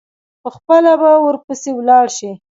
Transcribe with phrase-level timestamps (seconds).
[0.43, 2.31] پخپله به ورپسي ولاړ شي.